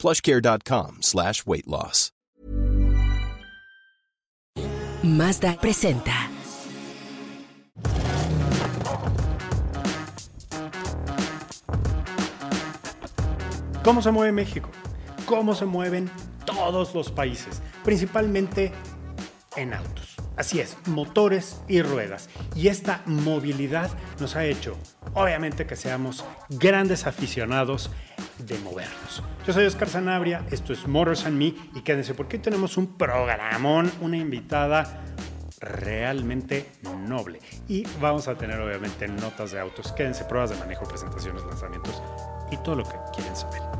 [0.00, 2.10] plushcare.com slash weight loss.
[5.02, 6.12] Mazda presenta.
[13.82, 14.68] ¿Cómo se mueve México?
[15.24, 16.10] ¿Cómo se mueven
[16.44, 17.62] todos los países?
[17.82, 18.72] Principalmente
[19.56, 20.16] en autos.
[20.36, 22.30] Así es, motores y ruedas.
[22.54, 24.76] Y esta movilidad nos ha hecho,
[25.14, 27.90] obviamente, que seamos grandes aficionados
[28.38, 29.22] de movernos.
[29.46, 32.96] Yo soy Oscar Sanabria, esto es Motors and Me y quédense porque hoy tenemos un
[32.96, 35.02] programón, una invitada
[35.60, 36.70] realmente
[37.06, 37.40] noble.
[37.68, 42.02] Y vamos a tener obviamente notas de autos, quédense, pruebas de manejo, presentaciones, lanzamientos
[42.50, 43.79] y todo lo que quieren saber.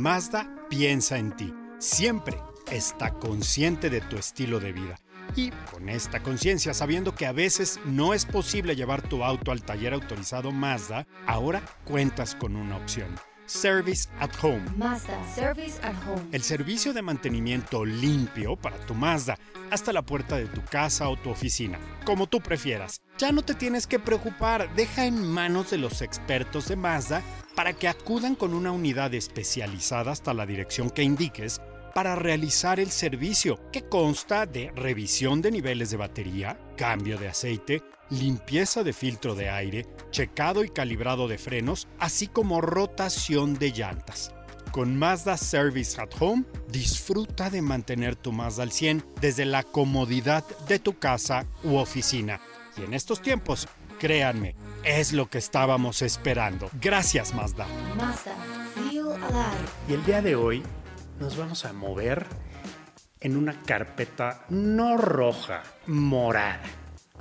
[0.00, 1.52] Mazda piensa en ti.
[1.78, 2.38] Siempre
[2.72, 4.98] está consciente de tu estilo de vida.
[5.36, 9.62] Y con esta conciencia, sabiendo que a veces no es posible llevar tu auto al
[9.62, 13.14] taller autorizado Mazda, ahora cuentas con una opción.
[13.50, 14.62] Service at Home.
[14.76, 16.22] Mazda, service at home.
[16.30, 19.38] El servicio de mantenimiento limpio para tu Mazda
[19.72, 23.02] hasta la puerta de tu casa o tu oficina, como tú prefieras.
[23.18, 27.22] Ya no te tienes que preocupar, deja en manos de los expertos de Mazda
[27.56, 31.60] para que acudan con una unidad especializada hasta la dirección que indiques
[31.92, 37.82] para realizar el servicio, que consta de revisión de niveles de batería, cambio de aceite,
[38.10, 44.32] limpieza de filtro de aire, checado y calibrado de frenos, así como rotación de llantas.
[44.72, 50.44] Con Mazda Service at Home, disfruta de mantener tu Mazda al 100 desde la comodidad
[50.68, 52.40] de tu casa u oficina.
[52.76, 53.66] Y en estos tiempos,
[53.98, 54.54] créanme,
[54.84, 56.70] es lo que estábamos esperando.
[56.80, 57.66] Gracias Mazda.
[57.96, 58.34] Mazda,
[58.74, 59.68] feel alive.
[59.88, 60.62] Y el día de hoy
[61.18, 62.26] nos vamos a mover
[63.20, 66.62] en una carpeta no roja, morada,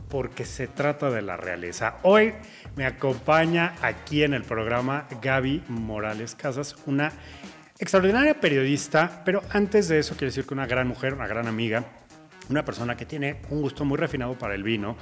[0.09, 1.97] porque se trata de la realeza.
[2.03, 2.33] Hoy
[2.75, 7.11] me acompaña aquí en el programa Gaby Morales Casas, una
[7.77, 11.85] extraordinaria periodista, pero antes de eso quiero decir que una gran mujer, una gran amiga,
[12.49, 14.97] una persona que tiene un gusto muy refinado para el vino,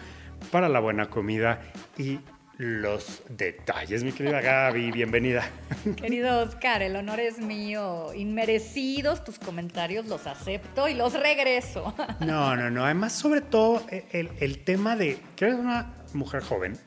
[0.52, 1.62] para la buena comida
[1.98, 2.20] y
[2.58, 4.04] los detalles.
[4.04, 5.48] Mi querida Gaby, bienvenida.
[5.96, 8.14] Querido Oscar, el honor es mío.
[8.16, 11.94] Inmerecidos tus comentarios, los acepto y los regreso.
[12.20, 12.86] No, no, no.
[12.86, 16.78] Además, sobre todo, el, el tema de que eres una mujer joven,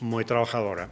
[0.00, 0.88] muy trabajadora,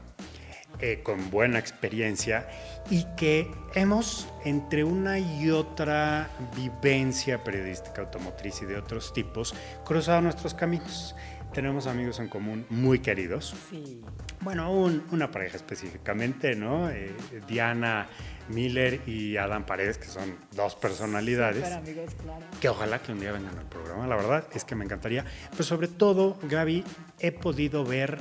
[0.81, 2.49] eh, con buena experiencia
[2.89, 10.21] y que hemos, entre una y otra vivencia periodística automotriz y de otros tipos, cruzado
[10.23, 11.17] nuestros caminos.
[11.59, 13.53] Tenemos amigos en común muy queridos.
[13.69, 14.01] Sí.
[14.43, 16.89] Bueno, un- una pareja específicamente, ¿no?
[16.89, 17.13] Eh,
[17.49, 18.07] Diana
[18.49, 22.47] Miller y Adam Paredes, que son dos personalidades Super amigos, claro.
[22.61, 25.25] que ojalá que un día vengan al programa, la verdad es que me encantaría.
[25.51, 26.85] Pero sobre todo, Gaby,
[27.19, 28.19] he podido ver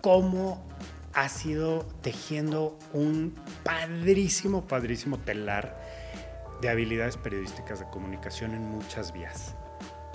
[0.00, 0.64] cómo
[1.12, 5.76] ha sido tejiendo un padrísimo, padrísimo telar
[6.60, 9.56] de habilidades periodísticas de comunicación en muchas vías.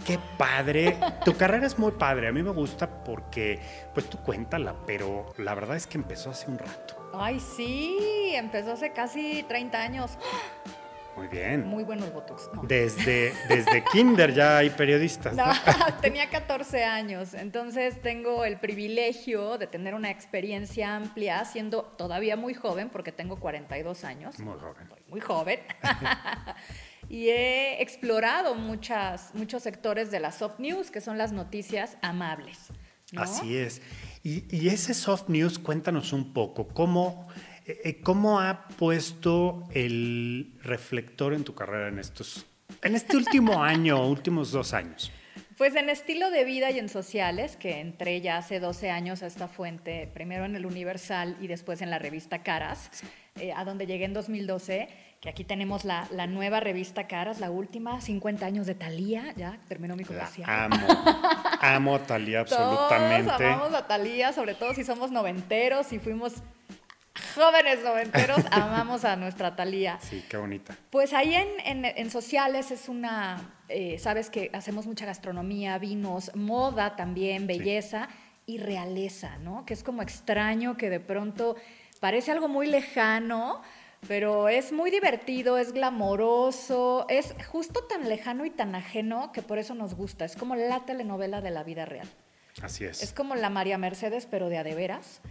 [0.06, 0.98] Qué padre.
[1.26, 2.28] Tu carrera es muy padre.
[2.28, 3.60] A mí me gusta porque,
[3.94, 7.12] pues tú cuéntala, pero la verdad es que empezó hace un rato.
[7.14, 10.18] Ay, sí, empezó hace casi 30 años.
[11.16, 11.68] Muy bien.
[11.68, 12.50] Muy buenos botox.
[12.54, 12.64] No.
[12.64, 15.36] Desde, desde kinder ya hay periodistas.
[15.36, 15.54] No, ¿no?
[16.02, 22.54] tenía 14 años, entonces tengo el privilegio de tener una experiencia amplia, siendo todavía muy
[22.54, 24.40] joven, porque tengo 42 años.
[24.40, 24.90] Muy joven.
[25.08, 25.60] Muy joven.
[27.12, 32.58] Y he explorado muchas, muchos sectores de la soft news, que son las noticias amables.
[33.12, 33.22] ¿no?
[33.22, 33.82] Así es.
[34.24, 37.28] Y, y ese soft news, cuéntanos un poco, ¿cómo,
[37.66, 42.46] eh, eh, ¿cómo ha puesto el reflector en tu carrera en estos,
[42.82, 45.12] en este último año, últimos dos años?
[45.58, 49.28] Pues en estilo de vida y en sociales, que entré ya hace 12 años a
[49.28, 52.90] esta fuente, primero en el Universal y después en la revista Caras,
[53.36, 54.88] eh, a donde llegué en 2012,
[55.22, 59.58] que aquí tenemos la, la nueva revista Caras, la última, 50 años de Talía, ya
[59.68, 60.50] terminó mi La comercial.
[60.50, 60.88] amo.
[61.62, 63.46] Amo a Talía Todos absolutamente.
[63.46, 66.34] amamos a Talía, sobre todo si somos noventeros y fuimos
[67.36, 70.00] jóvenes noventeros, amamos a nuestra Talía.
[70.02, 70.76] Sí, qué bonita.
[70.90, 76.32] Pues ahí en, en- en sociales es una, eh, sabes que hacemos mucha gastronomía, vinos,
[76.36, 78.10] moda también, belleza.
[78.48, 79.66] y realeza, ¿no?
[79.68, 81.56] Que es como extraño que de pronto
[82.00, 83.62] parece algo muy lejano,
[84.08, 89.60] pero es muy divertido, es glamoroso, es justo tan lejano y tan ajeno que por
[89.60, 90.26] eso nos gusta.
[90.26, 92.08] Es como la telenovela de la vida real.
[92.62, 93.02] Así es.
[93.02, 95.22] Es como la María Mercedes, pero de a de veras,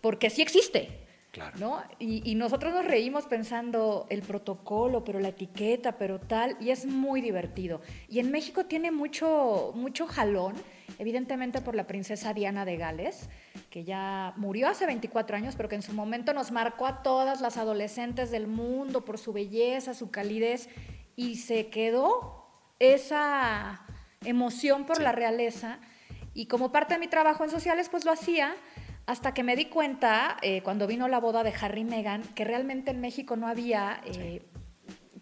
[0.00, 1.06] porque sí existe.
[1.32, 1.56] Claro.
[1.58, 1.82] ¿no?
[2.00, 6.86] Y, y nosotros nos reímos pensando el protocolo, pero la etiqueta, pero tal, y es
[6.86, 7.80] muy divertido.
[8.08, 10.56] Y en México tiene mucho, mucho jalón,
[10.98, 13.28] evidentemente por la princesa Diana de Gales,
[13.70, 17.40] que ya murió hace 24 años, pero que en su momento nos marcó a todas
[17.40, 20.68] las adolescentes del mundo por su belleza, su calidez,
[21.16, 22.46] y se quedó
[22.78, 23.82] esa
[24.24, 25.02] emoción por Sí.
[25.02, 25.78] la realeza.
[26.34, 28.54] Y como parte de mi trabajo en sociales, pues lo hacía
[29.06, 32.44] hasta que me di cuenta, eh, cuando vino la boda de Harry y Meghan, que
[32.44, 34.42] realmente en México no había, eh,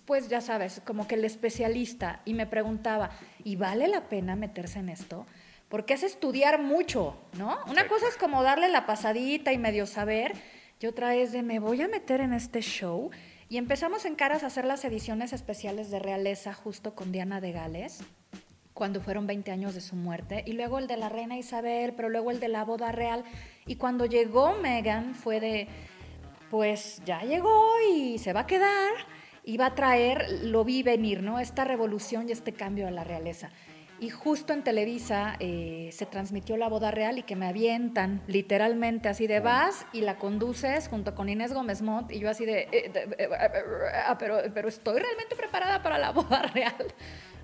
[0.04, 2.20] pues ya sabes, como que el especialista.
[2.24, 3.10] Y me preguntaba,
[3.44, 5.26] ¿y vale la pena meterse en esto?
[5.68, 7.58] Porque es estudiar mucho, ¿no?
[7.68, 7.88] Una Sí.
[7.88, 10.32] cosa es como darle la pasadita y medio saber,
[10.80, 13.10] y otra es de, me voy a meter en este show.
[13.50, 17.52] Y empezamos en Caras a hacer las ediciones especiales de Realeza justo con Diana de
[17.52, 18.00] Gales
[18.74, 22.08] cuando fueron 20 años de su muerte, y luego el de la reina Isabel, pero
[22.08, 23.24] luego el de la boda real.
[23.66, 25.66] Y cuando llegó Meghan fue de,
[26.48, 28.92] pues ya llegó y se va a quedar,
[29.42, 31.40] y va a traer, lo vi venir, ¿no?
[31.40, 33.50] Esta revolución y este cambio a la realeza.
[34.00, 39.08] Y justo en Televisa eh, se transmitió la boda real y que me avientan literalmente
[39.08, 42.68] así de vas y la conduces junto con Inés Gómez Montt y yo así de,
[42.70, 43.28] eh, de- eh,
[44.06, 46.76] ah, pero, pero estoy realmente preparada para la boda real.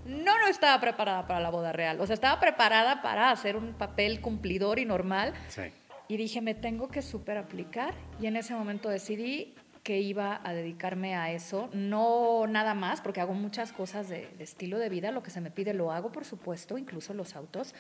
[0.07, 2.01] No, no estaba preparada para la boda real.
[2.01, 5.33] O sea, estaba preparada para hacer un papel cumplidor y normal.
[5.49, 5.63] Sí.
[6.07, 7.95] Y dije, me tengo que súper aplicar.
[8.21, 9.55] Y en ese momento decidí
[9.85, 11.69] que iba a dedicarme a eso.
[11.73, 15.13] No nada más, porque hago muchas cosas de, de estilo de vida.
[15.13, 17.75] Lo que se me pide lo hago, por supuesto, incluso los autos.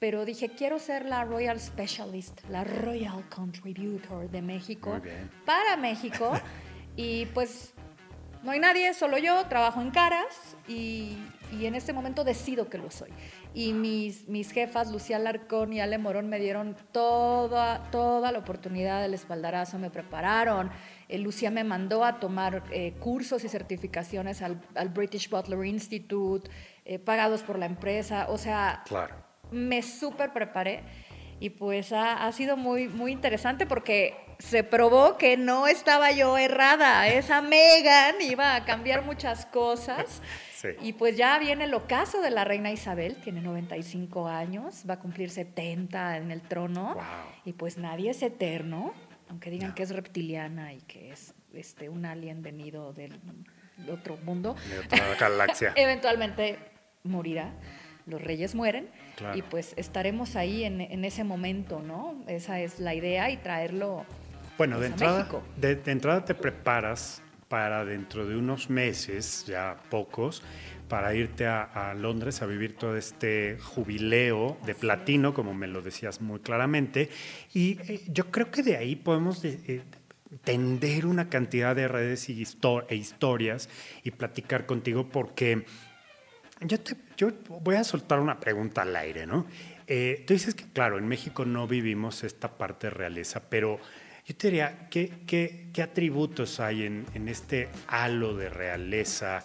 [0.00, 5.00] Pero dije, quiero ser la Royal Specialist, la Royal Contributor de México
[5.44, 6.32] para México.
[6.96, 7.72] y pues
[8.42, 11.18] no hay nadie, solo yo, trabajo en caras y,
[11.52, 13.10] y en este momento decido que lo soy.
[13.54, 19.00] Y mis, mis jefas, Lucía Larcón y Ale Morón, me dieron toda, toda la oportunidad
[19.02, 20.70] del espaldarazo, me prepararon.
[21.08, 26.48] Eh, Lucía me mandó a tomar eh, cursos y certificaciones al, al British Butler Institute,
[26.84, 28.26] eh, pagados por la empresa.
[28.28, 29.16] O sea, Claro.
[29.50, 30.82] me súper preparé
[31.40, 36.38] y pues ha, ha sido muy, muy interesante porque se probó que no estaba yo
[36.38, 37.08] errada.
[37.08, 40.22] Esa Megan iba a cambiar muchas cosas.
[40.58, 40.70] Sí.
[40.82, 44.98] Y pues ya viene el ocaso de la reina Isabel, tiene 95 años, va a
[44.98, 46.94] cumplir 70 en el trono.
[46.94, 47.04] Wow.
[47.44, 48.92] Y pues nadie es eterno,
[49.28, 53.20] aunque digan que es reptiliana y que es este, un alien venido del
[53.88, 54.56] otro mundo.
[54.68, 55.74] De otra galaxia.
[55.76, 56.58] Eventualmente
[57.04, 57.52] morirá,
[58.06, 59.38] los reyes mueren Claro.
[59.38, 62.24] y pues estaremos ahí en, en ese momento, ¿no?
[62.26, 64.04] Esa es la idea y traerlo
[64.58, 69.76] Bueno, de pues, entrada, de, de entrada te preparas para dentro de unos meses, ya
[69.88, 70.42] pocos,
[70.88, 75.80] para irte a, a Londres a vivir todo este jubileo de platino, como me lo
[75.80, 77.08] decías muy claramente.
[77.54, 79.82] Y eh, yo creo que de ahí podemos de- eh,
[80.44, 82.42] tender una cantidad de redes y
[82.88, 83.70] e historias
[84.02, 85.64] y platicar contigo porque
[86.60, 87.30] yo, te- yo
[87.62, 89.46] voy a soltar una pregunta al aire, ¿no?
[89.86, 93.78] Eh, tú dices que, claro, en México no vivimos esta parte de realeza, pero
[94.28, 99.42] yo te diría, ¿qué, qué, atributos hay en, en este halo de realeza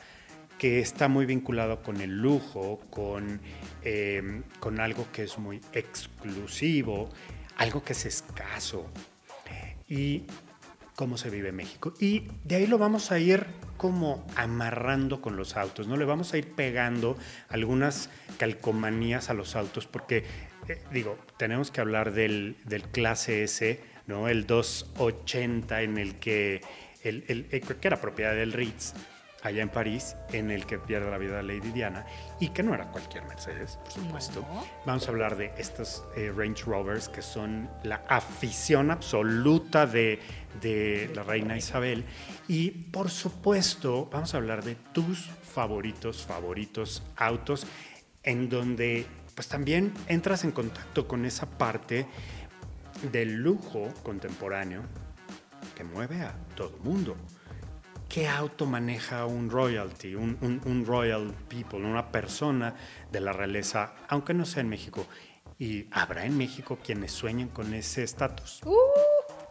[0.57, 3.39] que está muy vinculado con el lujo, con,
[3.83, 7.09] eh, con algo que es muy exclusivo,
[7.55, 8.89] algo que es escaso?
[9.87, 10.23] Y
[10.97, 11.93] cómo se vive México.
[12.01, 13.45] Y de ahí lo vamos a ir
[13.77, 15.95] como amarrando con los autos, ¿no?
[15.95, 20.25] Le vamos a ir pegando algunas calcomanías a los autos, porque,
[20.67, 24.27] eh, digo, tenemos que hablar del, del clase S, ¿no?
[24.27, 26.61] El 280 en el que,
[27.03, 28.93] el, el- eh, que era propiedad del Ritz,
[29.41, 32.05] allá en París, en el que pierde la vida Lady Diana,
[32.39, 34.39] y que no era cualquier Mercedes, por supuesto.
[34.41, 34.65] No.
[34.85, 40.19] Vamos a hablar de estos eh, Range Rovers que son la afición absoluta de,
[40.61, 42.05] de la reina Isabel.
[42.47, 47.67] Y por supuesto, vamos a hablar de tus favoritos, favoritos autos,
[48.23, 49.05] en donde
[49.35, 52.05] pues también entras en contacto con esa parte
[53.11, 54.81] del lujo contemporáneo
[55.75, 57.15] que mueve a todo mundo.
[58.09, 62.75] ¿Qué auto maneja un royalty, un, un- un royal people, una persona
[63.11, 65.07] de la realeza, aunque no sea en México?
[65.57, 68.61] Y habrá en México quienes sueñen con ese estatus.
[68.65, 68.75] ¡Uh!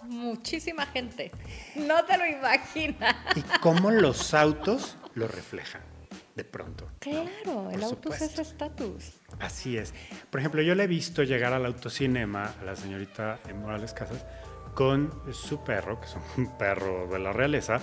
[0.05, 1.31] Muchísima gente.
[1.77, 3.15] No te lo imaginas.
[3.37, 5.83] ¿Y cómo los autos lo reflejan?
[6.35, 6.89] De pronto.
[6.99, 9.13] Claro, el Por autos es estatus.
[9.39, 9.93] Así es.
[10.31, 14.25] Por ejemplo, yo le he visto llegar al autocinema a la señorita Morales Casas
[14.75, 17.81] con su perro, que es un perro de la realeza,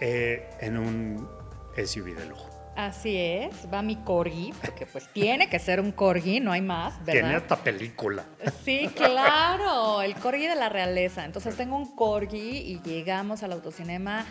[0.00, 1.28] eh, en un
[1.76, 2.48] SUV de lujo.
[2.74, 6.98] Así es, va mi corgi, porque pues tiene que ser un corgi, no hay más,
[7.04, 7.12] ¿verdad?
[7.12, 8.24] Tiene hasta película.
[8.64, 11.24] Sí, claro, el corgi de la realeza.
[11.24, 14.24] Entonces tengo un corgi y llegamos al autocinema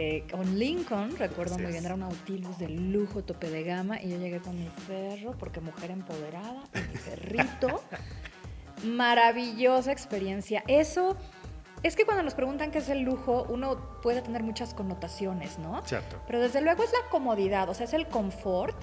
[0.00, 4.00] eh, con Lincoln, recuerdo Así muy bien, era un Nautilus de lujo, tope de gama,
[4.00, 7.82] y yo llegué con mi perro, porque mujer empoderada, y mi perrito.
[8.84, 10.62] Maravillosa experiencia.
[10.68, 11.16] Eso,
[11.82, 15.84] es que cuando nos preguntan qué es el lujo, uno puede tener muchas connotaciones, ¿no?
[15.84, 16.22] Cierto.
[16.28, 18.76] Pero desde luego es la comodidad, o sea, es el confort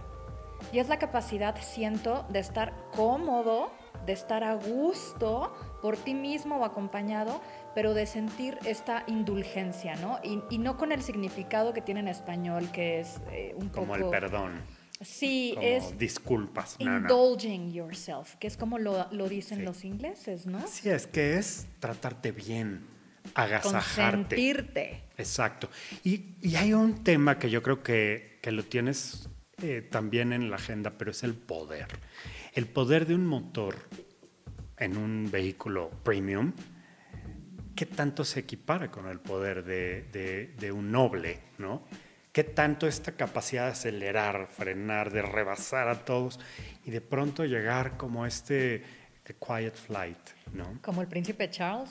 [0.74, 3.72] y es la capacidad, siento, de estar cómodo,
[4.06, 7.40] de estar a gusto por ti mismo o acompañado,
[7.76, 10.20] pero de sentir esta indulgencia, ¿no?
[10.24, 13.94] Y, y no con el significado que tiene en español, que es eh, un Como
[13.94, 14.06] poco...
[14.06, 14.54] el perdón.
[15.02, 16.78] Sí, Como es disculpas.
[16.80, 19.64] Indulging yourself, que es como lo, lo dicen Sí.
[19.66, 20.66] los ingleses, ¿no?
[20.68, 22.86] Sí, es que es tratarte bien,
[23.34, 24.36] agasajarte.
[24.36, 25.02] Consentirte.
[25.18, 25.70] Exacto.
[26.04, 29.28] Y, y hay un tema que yo creo que, que lo tienes
[29.62, 31.88] eh, también en la agenda, pero es el poder.
[32.54, 33.76] El poder de un motor
[34.78, 36.54] en un vehículo premium,
[37.76, 41.84] ¿qué tanto se equipara con el poder de, de- de un noble, no?
[42.32, 46.40] ¿Qué tanto esta capacidad de acelerar, frenar, de rebasar a todos
[46.84, 48.84] y de pronto llegar como este
[49.40, 50.18] quiet flight,
[50.54, 50.80] ¿no?
[50.82, 51.90] Como el príncipe Charles.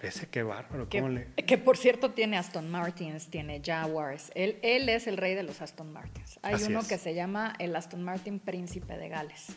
[0.00, 1.26] Ese qué bárbaro, Que, ¿cómo le...?
[1.34, 4.30] que, por cierto tiene Aston Martins, tiene Jaguars.
[4.36, 6.38] Él, él es el rey de los Aston Martins.
[6.42, 6.88] Hay Así uno es.
[6.88, 9.48] que se llama el Aston Martin Príncipe de Gales.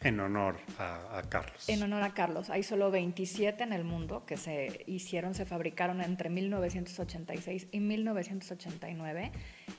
[0.00, 1.68] En honor a, Carlos.
[1.68, 2.50] En honor a Carlos.
[2.50, 9.32] Hay solo 27 en el mundo que se hicieron, se fabricaron entre 1986 y 1989.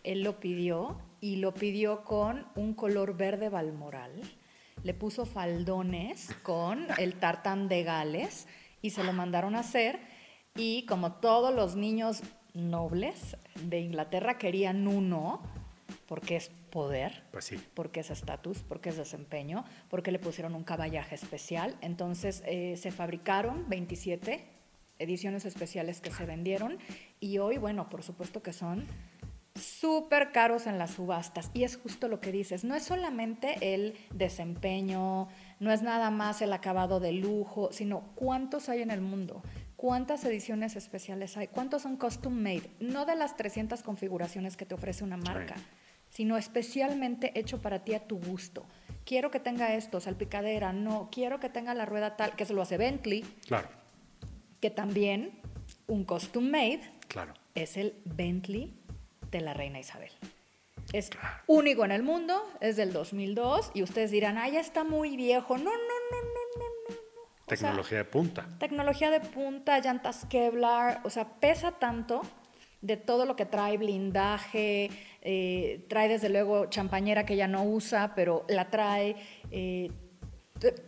[0.03, 4.11] Él lo pidió y lo pidió con un color verde balmoral.
[4.83, 8.47] Le puso faldones con el tartán de Gales
[8.81, 9.99] y se lo mandaron a hacer.
[10.55, 12.23] Y como todos los niños
[12.53, 15.41] nobles de Inglaterra querían uno,
[16.07, 17.57] porque es poder, Pues sí.
[17.73, 21.75] porque es estatus, porque es desempeño, porque le pusieron un caballaje especial.
[21.81, 24.45] Entonces eh, se fabricaron 27
[24.99, 26.77] ediciones especiales que se vendieron
[27.19, 28.85] y hoy, bueno, por supuesto que son
[29.55, 31.51] súper caros en las subastas.
[31.53, 35.27] Y es justo lo que dices, no es solamente el desempeño,
[35.59, 39.41] no es nada más el acabado de lujo, sino cuántos hay en el mundo.
[39.79, 41.47] ¿Cuántas ediciones especiales hay?
[41.47, 42.69] ¿Cuántos son custom made?
[42.81, 45.55] No de las 300 configuraciones que te ofrece una marca,
[46.09, 48.65] sino especialmente hecho para ti a tu gusto.
[49.05, 52.61] Quiero que tenga esto, salpicadera, no, quiero que tenga la rueda tal, que se lo
[52.61, 53.69] hace Bentley, Claro,
[54.59, 55.39] que también
[55.87, 57.33] un custom made claro.
[57.55, 58.73] es el Bentley
[59.31, 60.11] de la reina Isabel.
[60.91, 61.09] Es
[61.47, 65.57] único en el mundo, es del 2002 y ustedes dirán, ah, ya está muy viejo.
[65.57, 65.69] No, no.
[65.71, 66.28] no.
[67.53, 68.47] O sea, Tecnología de punta.
[68.59, 72.21] Tecnología de punta, llantas Kevlar, o sea, pesa tanto
[72.81, 74.89] de todo lo que trae blindaje,
[75.21, 79.15] eh, trae desde luego champañera que ya no usa, pero la trae.
[79.51, 79.91] eh,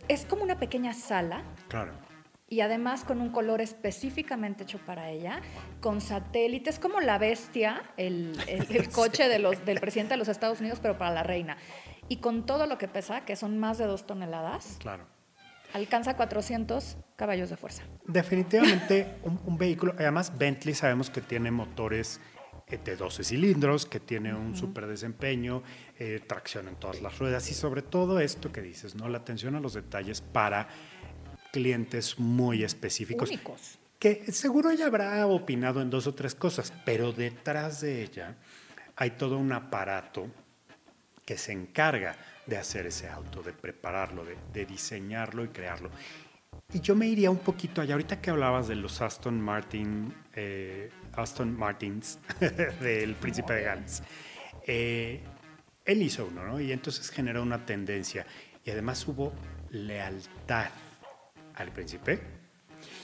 [0.08, 1.92] es como una pequeña sala Claro.
[2.48, 5.40] y además con un color específicamente hecho para ella,
[5.80, 10.28] con satélites, como la bestia, el, el- el coche de los, del presidente de los
[10.28, 11.56] Estados Unidos, pero para la reina.
[12.08, 15.06] Y con todo lo que pesa, que son más de dos toneladas, Claro.
[15.72, 17.82] Alcanza 400 caballos de fuerza.
[18.06, 22.20] Definitivamente un, un vehículo, además Bentley sabemos que tiene motores
[22.72, 25.62] eh, de 12 cilindros, que tiene un súper desempeño,
[25.98, 29.08] eh, tracción en todas las ruedas y sobre todo esto que dices, ¿no?
[29.08, 30.68] La atención a los detalles para
[31.52, 33.28] clientes muy específicos.
[33.28, 33.78] Únicos.
[33.98, 38.36] Que seguro ella habrá opinado en dos o tres cosas, pero detrás de ella
[38.96, 40.28] hay todo un aparato
[41.24, 45.90] que se encarga de hacer ese auto, de prepararlo, de, diseñarlo y crearlo.
[46.72, 50.90] Y yo me iría un poquito allá, ahorita que hablabas de los Aston Martin, eh,
[51.14, 52.18] Aston Martins
[52.80, 54.02] del Príncipe de Gales.
[54.66, 55.20] Eh,
[55.84, 56.60] él hizo uno, ¿no?
[56.60, 58.26] Y entonces generó una tendencia.
[58.64, 59.32] Y además hubo
[59.70, 60.70] lealtad
[61.54, 62.20] al príncipe.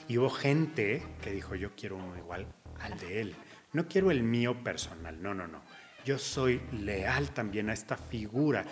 [0.08, 2.46] Y hubo gente que dijo, yo quiero uno igual
[2.80, 3.34] al de él.
[3.72, 5.62] No quiero el mío personal, no, no, no.
[6.04, 8.64] Yo soy leal también a esta figura.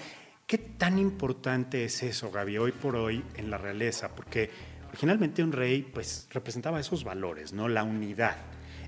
[0.47, 4.15] ¿Qué tan importante es eso, Gaby, hoy por hoy en la realeza?
[4.15, 4.49] Porque
[4.89, 7.67] originalmente un rey pues representaba esos valores, ¿no?
[7.67, 8.37] La unidad.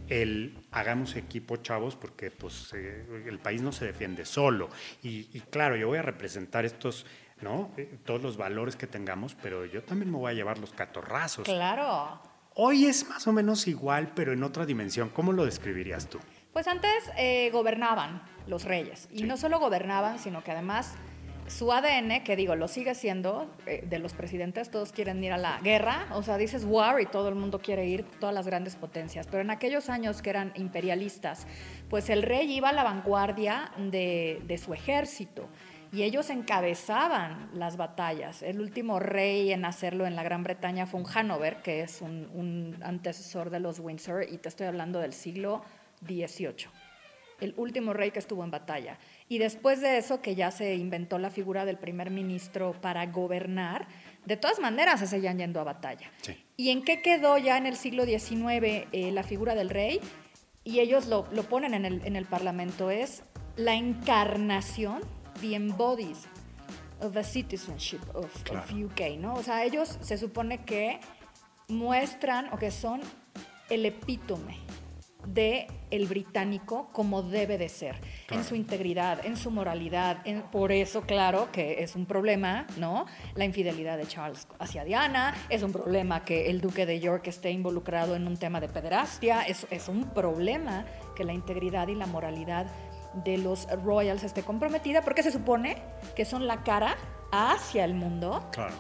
[0.09, 4.69] El hagamos equipo, chavos, porque pues eh, el país no se defiende solo.
[5.03, 7.07] Y, y claro, yo voy a representar estos,
[7.41, 7.73] ¿no?
[7.77, 11.45] Eh, todos los valores que tengamos, pero yo también me voy a llevar los catorrazos.
[11.45, 12.23] Claro.
[12.55, 15.09] Hoy es más o menos igual, pero en otra dimensión.
[15.09, 16.21] ¿Cómo lo describirías tú?
[16.53, 19.09] Pues antes eh, gobernaban, los reyes.
[19.13, 20.95] Y no solo gobernaban, sino que además
[21.49, 25.39] su ADN, que digo, lo sigue siendo, eh, de los presidentes, todos quieren ir a
[25.39, 28.77] la guerra, o sea, dices war y todo el mundo quiere ir, todas las grandes
[28.77, 31.47] potencias, pero en aquellos años que eran imperialistas,
[31.89, 35.49] pues el rey iba a la vanguardia de, su ejército
[35.93, 38.43] y ellos encabezaban las batallas.
[38.43, 42.77] El último rey en hacerlo en la Gran Bretaña fue un Hanover, que es un
[42.83, 45.63] antecesor de los Windsor, y te estoy hablando del siglo
[46.05, 46.69] XVIII.
[47.41, 48.99] El último rey que estuvo en batalla.
[49.29, 53.87] Y después de eso, que ya se inventó la figura del primer ministro para gobernar,
[54.25, 56.11] de todas maneras se seguían yendo a batalla.
[56.23, 56.37] Sí.
[56.57, 60.01] ¿Y en qué quedó ya en el siglo XIX eh, la figura del rey?
[60.65, 63.23] Y ellos lo, lo ponen en el, en el Parlamento, es
[63.57, 65.01] la encarnación,
[65.41, 66.27] the embodies
[67.01, 68.87] of the citizenship of, of Claro.
[68.87, 69.35] UK, ¿no?
[69.35, 71.01] O sea, ellos se supone que
[71.69, 73.01] muestran o que son
[73.71, 74.57] el epítome
[75.35, 77.97] de el británico como debe de ser,
[78.31, 80.19] en su integridad, en su moralidad.
[80.27, 83.07] en- por eso, claro, que es un problema, ¿no?
[83.35, 87.51] La infidelidad de Charles hacia Diana, es un problema que el duque de York esté
[87.51, 90.85] involucrado en un tema de pederastia, es, es un problema
[91.17, 92.67] que la integridad y la moralidad
[93.25, 95.77] de los royals esté comprometida, porque se supone
[96.15, 96.97] que son la cara
[97.33, 98.75] hacia el mundo Claro.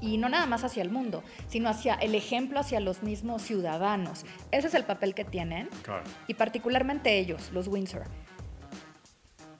[0.00, 4.24] Y no nada más hacia el mundo, sino hacia el ejemplo hacia los mismos ciudadanos.
[4.50, 6.04] Ese es el papel que tienen Claro.
[6.26, 8.04] y particularmente ellos, los Windsor.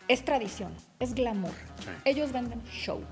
[0.08, 1.52] Es tradición, es glamour.
[1.80, 1.90] Sí.
[2.04, 3.02] Ellos venden show.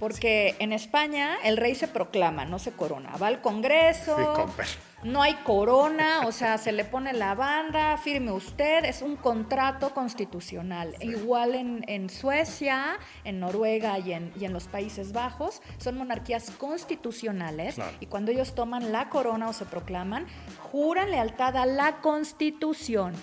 [0.00, 3.16] Porque en España el rey se proclama, no se corona.
[3.22, 4.78] Va al Congreso, Sí.
[5.02, 9.94] No hay corona, o sea, se le pone la banda, firme usted, es un contrato
[9.94, 10.94] constitucional.
[11.00, 16.50] Igual en, en Suecia, en Noruega y en, y en los Países Bajos, son monarquías
[16.50, 17.96] constitucionales Claro.
[18.00, 20.26] y cuando ellos toman la corona o se proclaman,
[20.70, 23.14] juran lealtad a la constitución.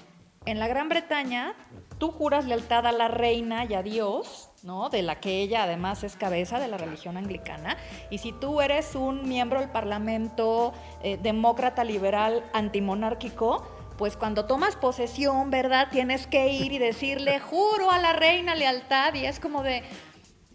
[0.45, 1.53] En la Gran Bretaña,
[1.97, 4.89] tú juras lealtad a la reina y a Dios, ¿no?
[4.89, 7.77] De la que ella además es cabeza de la religión anglicana.
[8.09, 13.65] Y si tú eres un miembro del Parlamento eh, demócrata liberal antimonárquico,
[13.97, 15.87] pues cuando tomas posesión, ¿verdad?
[15.89, 19.13] Tienes que ir y decirle, juro a la reina lealtad.
[19.13, 19.83] Y es como de,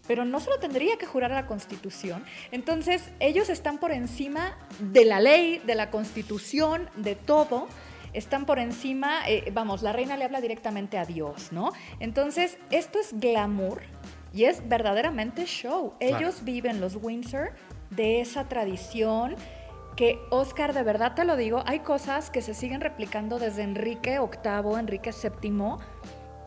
[0.05, 2.23] pero no se lo tendría que jurar a la Constitución.
[2.51, 7.67] Entonces, ellos están por encima de la ley, de la Constitución, de todo.
[8.13, 11.71] Están por encima, eh, vamos, la reina le habla directamente a Dios, ¿no?
[11.99, 13.81] Entonces, esto es glamour
[14.33, 15.93] y es verdaderamente show.
[15.99, 16.17] Claro.
[16.17, 17.51] Ellos viven, los Windsor,
[17.89, 19.35] de esa tradición
[19.95, 24.19] que, Oscar, de verdad te lo digo, hay cosas que se siguen replicando desde Enrique
[24.19, 25.51] VIII, Enrique VII,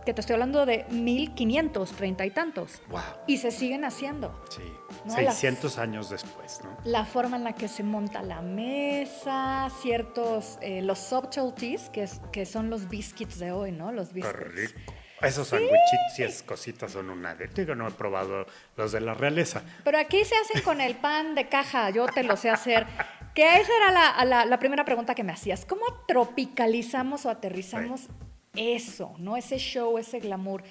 [0.07, 2.81] que te estoy hablando de 1530 y tantos.
[2.89, 3.01] Wow.
[3.27, 4.43] Y se siguen haciendo.
[4.49, 4.63] Sí.
[5.05, 6.77] No, 600 años después, ¿no?
[6.85, 12.21] La forma en la que se monta la mesa, ciertos, eh, los subtleties, que, es-
[12.33, 13.93] que son los biscuits de hoy, ¿no?
[13.93, 14.75] Los biscuits.
[15.23, 17.49] Esos sandwichitos y esas cositas son una de...
[17.49, 19.63] Digo, no he probado los de la realeza.
[19.83, 22.87] Pero aquí se hacen con el pan de caja, yo te lo sé hacer.
[23.35, 25.65] Que esa era la, la- la primera pregunta que me hacías.
[25.65, 28.09] ¿Cómo tropicalizamos o aterrizamos
[28.57, 29.37] eso, no?
[29.37, 30.63] Ese show, ese glamour.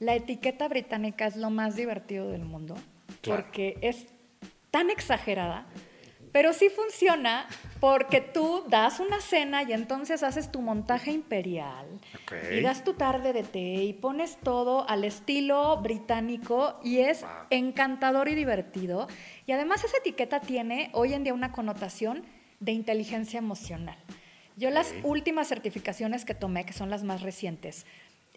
[0.00, 2.74] La etiqueta británica es lo más divertido del mundo
[3.20, 3.42] Claro.
[3.44, 4.06] porque es
[4.70, 5.66] tan exagerada,
[6.32, 7.46] pero sí funciona
[7.78, 11.86] porque tú das una cena y entonces haces tu montaje imperial
[12.24, 12.32] Ok.
[12.56, 17.30] y das tu tarde de té y pones todo al estilo británico y es Wow.
[17.50, 19.06] encantador y divertido.
[19.46, 22.24] Y además esa etiqueta tiene hoy en día una connotación
[22.58, 23.96] de inteligencia emocional.
[24.56, 27.86] Yo las últimas certificaciones que tomé, que son las más recientes,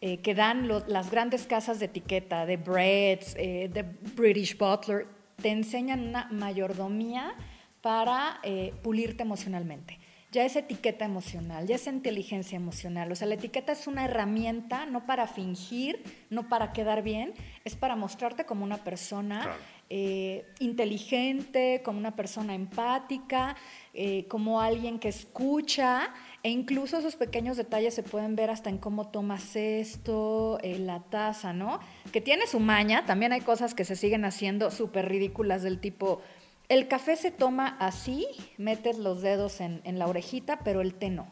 [0.01, 5.07] eh, que dan lo- las grandes casas de etiqueta, de Breads, eh, de British Butler,
[5.41, 7.33] te enseñan una mayordomía
[7.81, 9.99] para eh, pulirte emocionalmente.
[10.31, 13.11] Ya es etiqueta emocional, ya es inteligencia emocional.
[13.11, 17.75] O sea, la etiqueta es una herramienta no para fingir, no para quedar bien, es
[17.75, 19.57] para mostrarte como una persona Claro.
[19.89, 23.55] Eh, inteligente, como una persona empática,
[23.93, 28.79] eh, como alguien que escucha, e incluso esos pequeños detalles se pueden ver hasta en
[28.79, 31.79] cómo tomas esto, eh, la taza, ¿no?
[32.11, 36.21] Que tiene su maña, también hay cosas que se siguen haciendo súper ridículas del tipo,
[36.67, 41.09] el café se toma así, metes los dedos en, en la orejita, pero el té
[41.09, 41.27] no.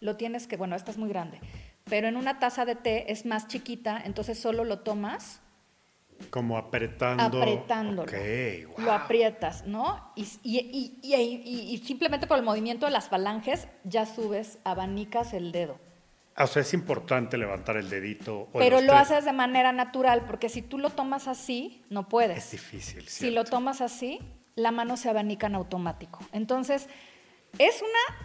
[0.00, 1.38] Lo tienes que, bueno, esta es muy grande,
[1.84, 5.40] pero en una taza de té es más chiquita, entonces solo lo tomas
[6.30, 7.38] Como apretando.
[7.42, 8.02] apretándolo.
[8.02, 8.86] Ok, wow.
[8.86, 10.12] Lo aprietas, ¿no?
[10.16, 14.58] Y, y- y- y- y- y simplemente por el movimiento de las falanges ya subes,
[14.64, 15.78] abanicas el dedo.
[16.38, 18.48] O sea, es importante levantar el dedito.
[18.52, 19.10] o Pero lo tres.
[19.10, 22.38] haces de manera natural, porque si tú lo tomas así, no puedes.
[22.38, 23.50] Es difícil, Si lo ¿cierto?
[23.50, 24.18] tomas así,
[24.54, 26.20] la mano se abanica en automático.
[26.32, 26.88] Entonces,
[27.58, 28.18] es una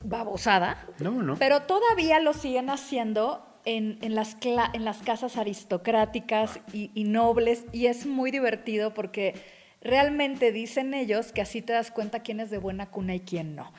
[0.00, 1.36] babosada, No, no.
[1.36, 4.38] pero todavía lo siguen haciendo en, en las,
[4.72, 9.34] en las casas aristocráticas y, y nobles y es muy divertido porque
[9.82, 13.54] realmente dicen ellos que así te das cuenta quién es de buena cuna y quién
[13.54, 13.72] no.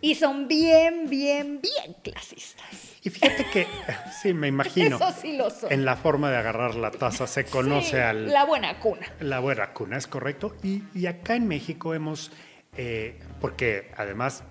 [0.00, 2.98] Y son bien, bien, bien clasistas.
[3.02, 3.66] Y fíjate que,
[4.22, 4.96] sí, me imagino.
[4.96, 5.72] Eso sí lo son.
[5.72, 8.30] En la forma de agarrar la taza se conoce Sí, al...
[8.30, 9.06] La buena cuna.
[9.20, 10.56] La buena cuna, es correcto.
[10.62, 12.32] Y, y acá en México hemos,
[12.76, 14.44] eh, porque además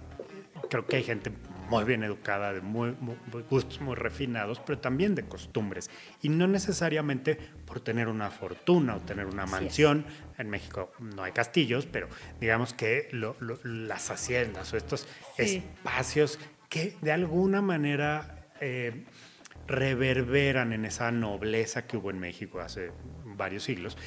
[0.69, 1.31] creo que hay gente
[1.69, 3.15] muy bien educada, de muy, muy-
[3.49, 5.89] gustos muy refinados, pero también de costumbres.
[6.21, 10.06] Y no necesariamente por tener una fortuna o tener una mansión.
[10.38, 12.08] En México no hay castillos, pero
[12.39, 15.63] digamos que lo- lo- las haciendas o estos Sí.
[15.78, 18.47] espacios que de alguna manera...
[18.62, 19.04] eh,
[19.65, 22.91] reverberan en esa nobleza que hubo en México hace
[23.23, 23.97] varios siglos,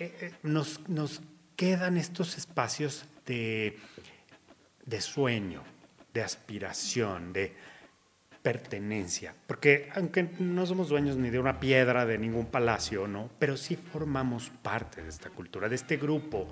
[0.00, 1.22] eh, eh, nos, nos
[1.54, 3.78] quedan estos espacios de,
[4.84, 5.62] de sueño,
[6.16, 7.52] de aspiración, de
[8.42, 9.34] pertenencia.
[9.46, 13.28] Porque aunque no somos dueños ni de una piedra, de ningún palacio, ¿no?
[13.38, 16.46] Pero sí formamos parte de esta cultura, de este grupo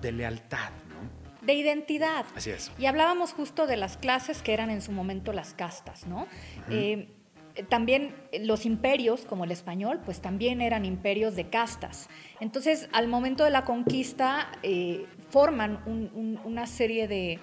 [0.00, 1.46] de lealtad, ¿no?
[1.46, 2.24] De identidad.
[2.34, 2.70] Así es.
[2.78, 6.26] Y hablábamos justo de las clases que eran en su momento las castas, ¿no?
[6.70, 7.08] Eh,
[7.68, 12.08] también los imperios, como el español, pues también eran imperios de castas.
[12.40, 17.38] Entonces, al momento de la conquista, eh, forman un- un- una serie de,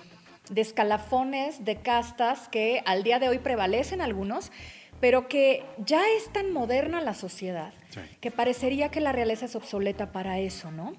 [0.49, 4.51] de escalafones, de castas que al día de hoy prevalecen algunos,
[4.99, 7.99] pero que ya es tan moderna la sociedad Sí.
[8.19, 10.93] que parecería que la realeza es obsoleta para eso, ¿no?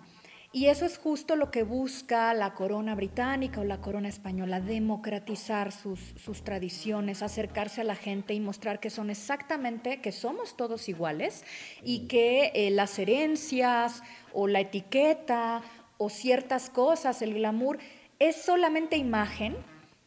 [0.50, 5.72] Y eso es justo lo que busca la corona británica o la corona española, democratizar
[5.72, 10.88] sus, sus tradiciones, acercarse a la gente y mostrar que son exactamente, que somos todos
[10.88, 11.44] iguales
[11.82, 15.60] y que eh, las herencias o la etiqueta
[15.98, 17.78] o ciertas cosas, el glamour,
[18.18, 19.56] es solamente imagen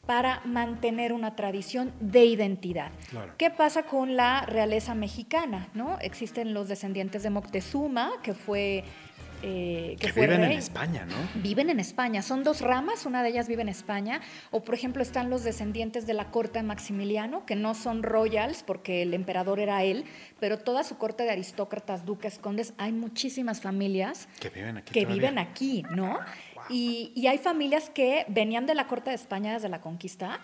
[0.06, 2.92] para mantener una tradición de identidad.
[3.10, 3.34] Claro.
[3.38, 5.70] ¿Qué pasa con la realeza mexicana?
[5.74, 6.00] ¿no?
[6.00, 8.84] Existen los descendientes de Moctezuma, que fue...
[9.44, 10.52] eh, Que, viven en.
[10.52, 11.16] España, ¿no?
[11.42, 14.22] Viven en España, son dos ramas, una de ellas vive en España,
[14.52, 18.62] o por ejemplo están los descendientes de la corte de Maximiliano, que no son royals
[18.64, 20.06] porque el emperador era él,
[20.40, 25.02] pero toda su corte de aristócratas, duques, condes, hay muchísimas familias Que viven aquí que
[25.02, 25.22] todavía.
[25.22, 26.20] viven aquí, ¿no?
[26.72, 30.40] Y, y hay familias que venían de la corte de España desde la conquista,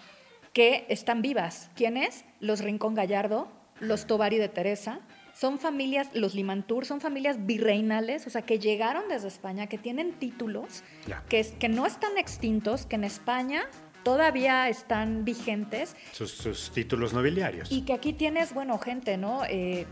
[0.54, 1.70] que están vivas.
[1.76, 2.26] ¿Quiénes?
[2.40, 3.48] Los Rincón Gallardo,
[3.80, 5.00] los Tovari de Teresa.
[5.34, 10.14] Son familias, los Limantur, son familias virreinales, o sea, que llegaron desde España, que tienen
[10.14, 10.84] títulos,
[11.30, 13.70] que, que no están extintos, que en España
[14.02, 17.72] todavía están vigentes Sus, sus títulos nobiliarios.
[17.72, 19.44] y que aquí tienes, bueno, gente, ¿no?
[19.48, 19.86] Eh,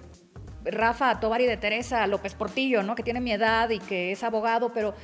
[0.64, 2.96] Rafa Tovari de Teresa, López Portillo, ¿no?
[2.96, 4.96] Que tiene mi edad y que es abogado, pero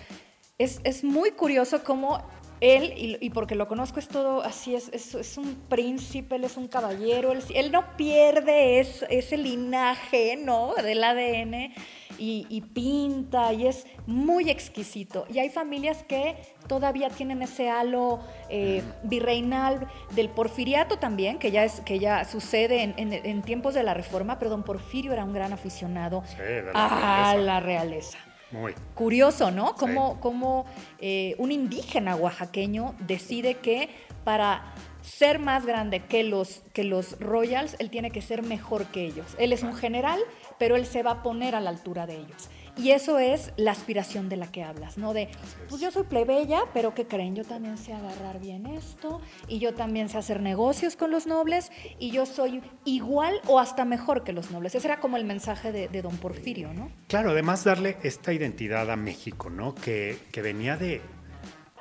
[0.63, 2.21] es, es muy curioso cómo
[2.61, 6.43] él, y, y porque lo conozco, es todo así, es, es, es un príncipe, él
[6.43, 10.75] es un caballero, él, él no pierde es- ese linaje, ¿no?
[10.75, 11.73] Del ADN
[12.19, 15.25] y, y pinta y es muy exquisito.
[15.33, 16.35] Y hay familias que
[16.67, 18.19] todavía tienen ese halo
[18.49, 23.73] eh, virreinal del porfiriato también, que ya, es, que ya sucede en, en- en tiempos
[23.73, 26.35] de la reforma, pero don Porfirio era un gran aficionado Sí,
[26.75, 27.37] a realeza.
[27.37, 28.17] la realeza.
[28.51, 28.73] Muy.
[28.95, 29.75] Curioso, ¿no?
[29.75, 30.17] Cómo, Sí.
[30.21, 30.65] cómo,
[30.99, 33.89] eh, un indígena oaxaqueño decide que
[34.23, 39.05] para ser más grande que los, que los royals, él tiene que ser mejor que
[39.05, 39.25] ellos.
[39.39, 40.19] Él es un general,
[40.59, 42.49] pero él se va a poner a la altura de ellos.
[42.77, 45.13] Y eso es la aspiración de la que hablas, ¿no?
[45.13, 45.29] De,
[45.69, 47.35] pues yo soy plebeya, pero ¿qué creen?
[47.35, 51.71] Yo también sé agarrar bien esto, y yo también sé hacer negocios con los nobles,
[51.99, 54.75] y yo soy igual o hasta mejor que los nobles.
[54.75, 56.91] Ese era como el mensaje de, de don Porfirio, ¿no?
[57.07, 59.75] Claro, además darle esta identidad a México, ¿no?
[59.75, 61.01] Que, que venía de,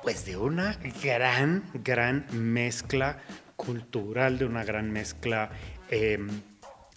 [0.02, 3.18] pues de una gran, gran mezcla
[3.56, 5.50] cultural, de una gran mezcla
[5.90, 6.18] eh,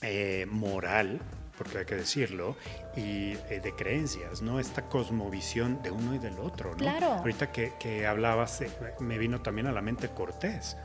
[0.01, 1.19] eh, moral,
[1.63, 2.55] porque hay que decirlo,
[2.95, 4.59] y eh, de creencias, ¿no?
[4.59, 6.77] Esta cosmovisión de uno y del otro, ¿no?
[6.77, 7.07] Claro.
[7.13, 10.77] Ahorita que, que hablabas, eh, me vino también a la mente Cortés.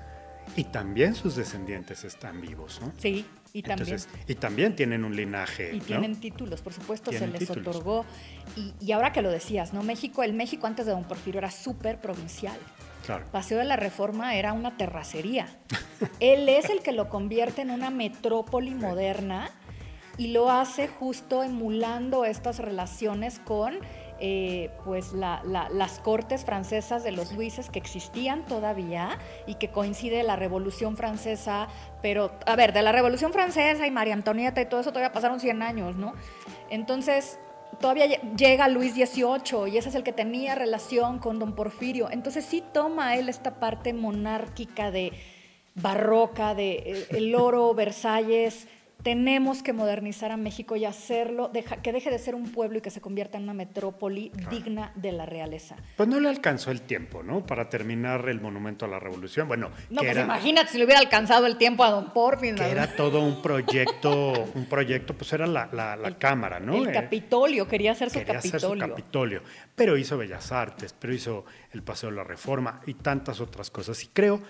[0.56, 2.92] Y también sus descendientes están vivos, ¿no?
[2.96, 3.88] Sí, y también.
[3.88, 5.74] Entonces, y también tienen un linaje.
[5.74, 5.84] Y ¿no?
[5.84, 7.76] tienen títulos, por supuesto, se les títulos.
[7.76, 8.06] otorgó.
[8.56, 9.82] Y, y ahora que lo decías, ¿no?
[9.82, 12.58] México, el México antes de Don Porfirio era súper provincial.
[13.04, 13.24] Claro.
[13.30, 15.48] Paseo de la Reforma era una terracería.
[16.20, 19.50] Él es el que lo convierte en una metrópoli moderna
[20.18, 23.78] y lo hace justo emulando estas relaciones con
[24.20, 29.68] eh, pues la- la- las cortes francesas de los Luises que existían todavía y que
[29.68, 31.68] coincide la Revolución Francesa,
[32.02, 35.38] pero a ver, de la Revolución Francesa y María Antonieta y todo eso todavía pasaron
[35.38, 36.14] 100 años, ¿no?
[36.68, 37.38] Entonces,
[37.80, 42.10] todavía lle- llega Luis XVIII y ese es el que tenía relación con don Porfirio.
[42.10, 45.12] Entonces sí toma él esta parte monárquica de
[45.76, 48.66] barroca, de eh, el oro, Versalles,
[49.02, 52.80] tenemos que modernizar a México y hacerlo, deja- que deje de ser un pueblo y
[52.80, 55.76] que se convierta en una metrópoli digna de la realeza.
[55.96, 57.46] Pues no le alcanzó el tiempo, ¿no?
[57.46, 59.46] Para terminar el monumento a la revolución.
[59.46, 62.54] Bueno, No, pues era, imagínate si le hubiera alcanzado el tiempo a Don Porfis.
[62.54, 66.74] que era todo un proyecto, un proyecto, pues era la, la- la Cámara, ¿no?
[66.76, 68.76] El Eh, Capitolio, quería hacer su quería hacer su.
[68.76, 69.42] Capitolio.
[69.74, 74.02] Pero hizo Bellas Artes, pero hizo el Paseo de la Reforma y tantas otras cosas.
[74.02, 74.40] Y creo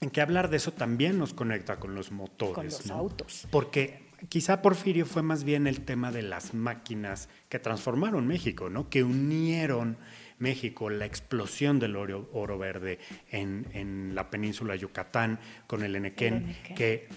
[0.00, 2.54] en que hablar de eso también nos conecta con los motores.
[2.54, 2.94] Con los ¿no?
[2.94, 3.48] autos.
[3.50, 8.88] Porque quizá Porfirio fue más bien el tema de las máquinas que transformaron México, ¿no?
[8.88, 9.96] Que unieron
[10.38, 12.98] México, la explosión del oro, oro verde
[13.30, 16.76] en, en la península Yucatán con el Enequén, El Enequén.
[16.76, 17.08] que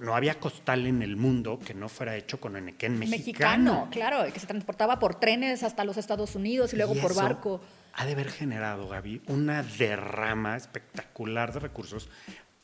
[0.00, 3.16] no había costal en el mundo que no fuera hecho con Enequén mexicano.
[3.16, 7.14] Mexicano, claro, que se transportaba por trenes hasta los Estados Unidos y luego Y por
[7.14, 7.60] barco.
[7.94, 12.08] Ha de haber generado, Gaby, una derrama espectacular de recursos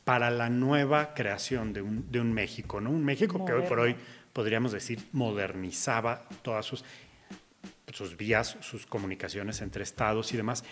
[0.04, 2.90] para la nueva creación de un, de un México, ¿no?
[2.90, 4.08] Un México que hoy por hoy Moderno.
[4.32, 6.84] podríamos decir modernizaba todas sus,
[7.92, 10.62] sus vías, sus comunicaciones entre estados y demás.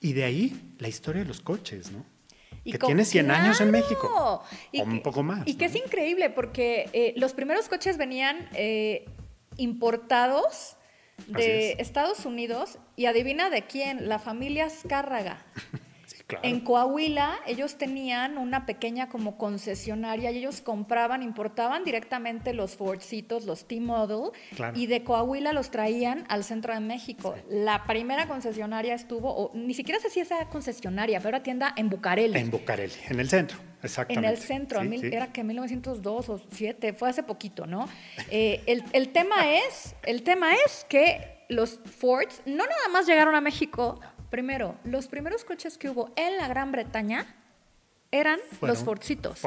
[0.00, 2.04] Y de ahí la historia de los coches, ¿no?
[2.64, 3.84] que co- tiene 100 años en ¡Claro!
[3.84, 4.44] México.
[4.70, 5.42] Y o un que- poco más.
[5.48, 5.74] Y que ¿no?
[5.74, 9.06] es increíble porque eh, los primeros coches venían eh,
[9.56, 10.76] importados
[11.28, 11.78] de es.
[11.78, 15.44] Estados Unidos y adivina de quién, la familia Azcárraga.
[16.40, 16.48] Claro.
[16.48, 23.44] En Coahuila ellos tenían una pequeña como concesionaria y ellos compraban, importaban directamente los Fordcitos,
[23.44, 24.78] los T-Model Claro.
[24.78, 27.34] y de Coahuila los traían al centro de México.
[27.50, 31.88] La primera concesionaria estuvo, o ni siquiera sé si esa concesionaria, pero era tienda en
[31.90, 32.38] Bucareli.
[32.38, 34.28] En Bucareli, en el centro, En exactamente.
[34.30, 35.06] el centro, Sí, en mil- sí.
[35.12, 37.88] era que 1902 o 7, fue hace poquito, ¿no?
[38.30, 43.34] Eh, el, el tema es, el tema es que los Fords no nada más llegaron
[43.34, 44.00] a México.
[44.32, 47.26] Primero, los primeros coches que hubo en la Gran Bretaña
[48.10, 49.38] eran Fueron los Fordcitos.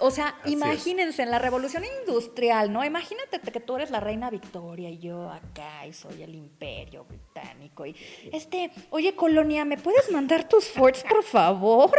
[0.00, 0.52] O sea, Así es.
[0.52, 2.84] imagínense, en la revolución industrial, ¿no?
[2.84, 7.86] Imagínate que tú eres la reina Victoria y yo acá y soy el imperio británico.
[7.86, 7.96] Y
[8.32, 11.90] este, oye, colonia, ¿me puedes mandar tus Fords, por favor?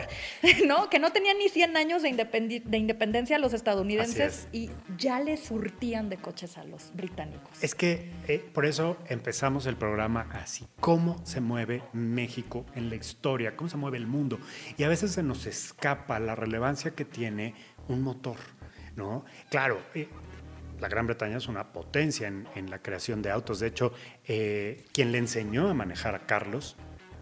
[0.65, 0.89] ¿No?
[0.89, 6.10] Que no tenían ni 100 años de, de independencia los estadounidenses y ya les surtían
[6.10, 7.63] de coches a los británicos.
[7.63, 10.67] Es que eh, por eso empezamos el programa así.
[10.79, 13.55] ¿Cómo se mueve México en la historia?
[13.55, 14.39] ¿Cómo se mueve el mundo?
[14.77, 17.55] Y a veces se nos escapa la relevancia que tiene
[17.87, 18.37] un motor,
[18.95, 19.25] ¿no?
[19.49, 20.07] Claro, eh,
[20.79, 23.59] la Gran Bretaña es una potencia en, en la creación de autos.
[23.59, 23.93] De hecho,
[24.27, 26.75] eh, quien le enseñó a manejar a Carlos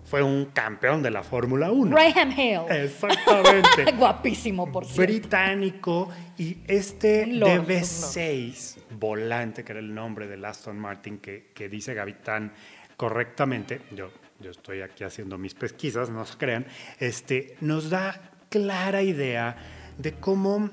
[0.09, 1.95] fue un campeón de la Fórmula 1.
[1.95, 2.85] Graham Hale.
[2.85, 3.91] Exactamente.
[3.97, 5.03] Guapísimo, por cierto.
[5.03, 11.69] británico y este lord, DB6 volante, que era el nombre del Aston Martin que, que
[11.69, 12.53] dice Gavitán
[12.97, 16.65] correctamente, yo, yo estoy aquí haciendo mis pesquisas, no se crean,
[16.99, 19.55] este, nos da clara idea
[19.99, 20.69] de cómo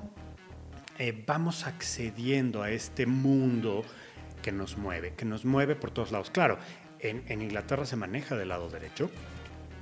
[0.98, 3.84] eh, vamos accediendo a este mundo
[4.40, 6.30] que nos mueve, que nos mueve por todos lados.
[6.30, 6.58] Claro,
[7.00, 9.10] en, en Inglaterra se maneja del lado derecho,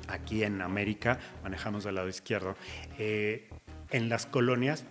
[0.09, 2.57] aquí en América manejamos del lado izquierdo.
[2.98, 3.48] Eh,
[3.90, 4.85] en las colonias,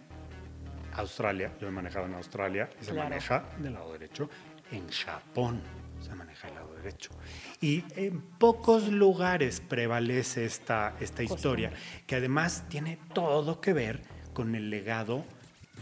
[0.93, 3.09] Australia, yo he manejado en Australia y se Claro.
[3.09, 4.29] maneja del lado derecho.
[4.71, 5.61] En Japón
[5.99, 7.09] se maneja del lado derecho.
[7.59, 11.71] Y en pocos lugares prevalece esta, esta historia,
[12.05, 15.23] que además tiene todo que ver con el legado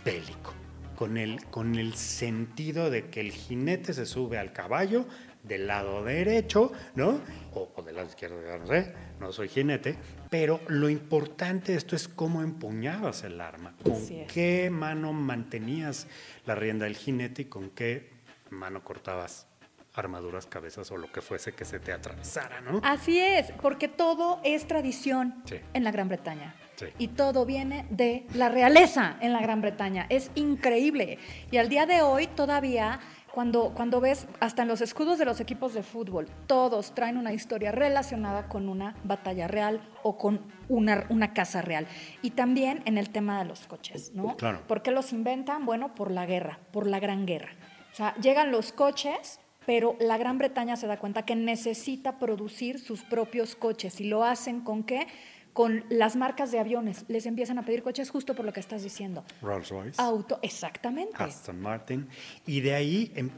[0.06, 0.54] bélico,
[0.96, 5.06] con el, con el sentido de que el jinete se sube al caballo
[5.44, 7.20] del lado derecho, ¿no?
[7.54, 9.96] O, o del lado izquierdo, no sé, no soy jinete,
[10.30, 13.96] pero lo importante de esto es cómo empuñabas el arma, con
[14.28, 16.08] qué mano mantenías
[16.46, 18.12] la rienda del jinete y con qué
[18.52, 19.48] mano cortabas
[19.94, 22.80] armaduras, cabezas o lo que fuese que se te atravesara, ¿no?
[22.84, 25.56] Así es, porque todo es tradición Sí.
[25.74, 26.56] en la Gran Bretaña.
[26.82, 26.88] Sí.
[26.98, 30.08] Y todo viene de la realeza en la Gran Bretaña.
[30.10, 31.20] Es increíble.
[31.52, 33.00] Y al día de hoy todavía,
[33.32, 37.34] cuando, cuando ves hasta en los escudos de los equipos de fútbol, todos traen una
[37.34, 41.88] historia relacionada con una batalla real o con una, una casa real.
[42.22, 44.36] Y también en el tema de los coches, ¿no?
[44.36, 44.62] Claro.
[44.68, 45.66] ¿Por qué los inventan?
[45.66, 47.52] Bueno, por la guerra, por la gran guerra.
[47.92, 52.80] O sea, llegan los coches, pero la Gran Bretaña se da cuenta que necesita producir
[52.80, 54.00] sus propios coches.
[54.02, 55.08] ¿Y lo hacen con qué?
[55.54, 57.06] Con las marcas de aviones.
[57.08, 59.24] Les empiezan a pedir coches justo por lo que estás diciendo.
[59.42, 60.02] Rolls Royce.
[60.02, 61.16] Auto, exactamente.
[61.18, 62.08] Aston Martin.
[62.46, 63.30] Y de ahí, em,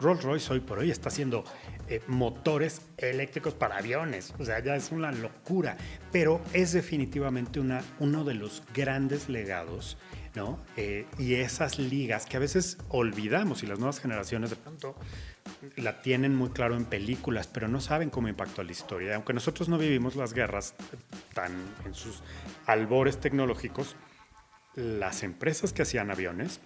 [0.00, 1.44] Rolls Royce hoy por hoy está haciendo
[1.88, 4.34] eh, motores eléctricos para aviones.
[4.38, 5.76] O sea, ya es una locura.
[6.10, 9.96] Pero es definitivamente una, uno de los grandes legados,
[10.34, 10.58] ¿no?
[10.76, 14.94] Eh, y esas ligas que a veces olvidamos y las nuevas generaciones de pronto
[15.76, 19.16] la tienen muy claro en películas, pero no saben cómo impactó la historia.
[19.16, 20.74] Aunque nosotros no vivimos las guerras
[21.34, 21.52] tan
[21.84, 22.22] en sus
[22.66, 23.96] albores tecnológicos,
[24.74, 26.60] las empresas que hacían aviones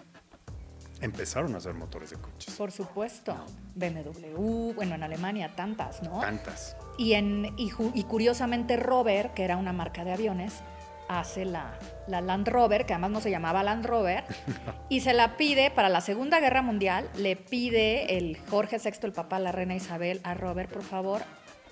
[1.01, 2.53] empezaron a hacer motores de coches.
[2.55, 3.35] Por supuesto.
[3.75, 6.19] BMW, bueno, en Alemania tantas, ¿no?
[6.19, 6.75] Tantas.
[6.97, 7.69] Y, en, y,
[8.03, 10.61] curiosamente Rover, que era una marca de aviones,
[11.09, 14.23] hace la, la Land Rover, que además no se llamaba Land Rover,
[14.89, 19.13] y se la pide para la Segunda Guerra Mundial, le pide el Jorge VI, el
[19.13, 21.21] papá la reina Isabel, a Robert, por favor,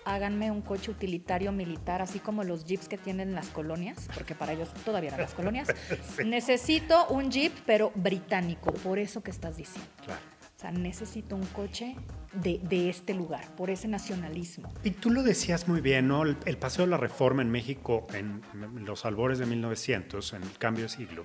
[0.06, 4.54] háganme un coche utilitario militar, así como los jeeps que tienen las colonias, porque para
[4.54, 5.67] ellos todavía eran las colonias.
[6.26, 9.89] Necesito un jeep, pero británico, por eso que estás diciendo.
[10.06, 10.35] Claro.
[10.65, 11.95] Sea, necesito un coche
[12.34, 14.73] de, de este lugar, por ese nacionalismo.
[14.84, 16.23] Y tú lo decías muy bien, ¿no?
[16.23, 18.41] El, el paseo de la reforma en México en
[18.84, 21.23] los albores de 1900, en el cambio de siglo,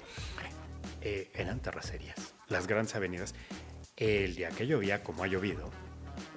[1.00, 3.34] eh, eran terracerías, las grandes avenidas.
[3.96, 5.70] El día que llovía, como ha llovido,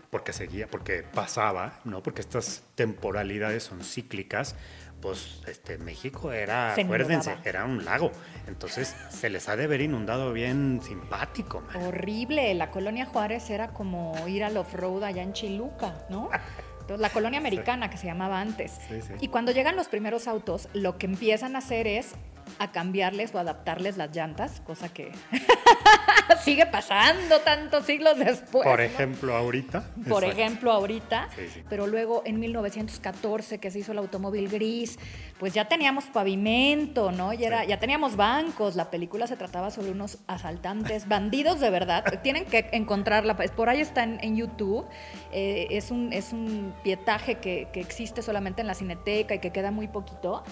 [0.10, 2.02] porque seguía, porque pasaba, ¿no?
[2.02, 4.56] Porque estas temporalidades son cíclicas,
[5.04, 7.50] pues este, México era, Se acuérdense, inundaba.
[7.50, 8.10] era un lago.
[8.48, 11.84] Entonces se les ha de haber inundado bien simpático, man.
[11.88, 16.30] Horrible, la colonia Juárez era como ir al off-road allá en Chiluca, ¿no?
[16.84, 18.74] Entonces, la colonia americana que se llamaba antes.
[18.90, 19.14] Sí, sí.
[19.22, 22.14] Y cuando llegan los primeros autos, lo que empiezan a hacer es
[22.60, 25.12] a cambiarles o adaptarles las llantas, cosa que
[26.44, 28.68] sigue pasando tantos siglos después.
[28.68, 28.84] Por ¿no?
[28.86, 29.82] ejemplo, ahorita.
[30.08, 30.42] Por Exacto.
[30.42, 31.64] ejemplo, ahorita, sí.
[31.70, 35.00] pero luego en 1914 que se hizo el automóvil gris,
[35.44, 37.34] pues ya teníamos pavimento, ¿no?
[37.34, 42.06] Ya, era, ya teníamos bancos, la película se trataba sobre unos asaltantes, bandidos de verdad,
[42.24, 44.86] tienen que encontrarla, por ahí está en, en YouTube,
[45.34, 49.52] eh, es, un, es un pietaje que, que existe solamente en la cineteca y que
[49.52, 50.46] queda muy poquito,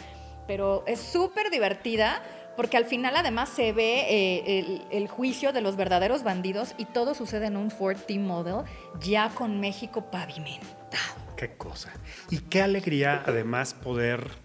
[0.46, 2.22] pero es súper divertida.
[2.58, 6.84] Porque al final además se ve eh, el, el juicio de los verdaderos bandidos y
[6.84, 8.66] todo sucede en un Ford T-Model
[9.00, 11.22] ya con México pavimentado.
[11.38, 11.94] Qué cosa.
[12.30, 14.41] Y qué alegría además poder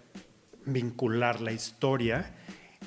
[0.67, 2.31] vincular la historia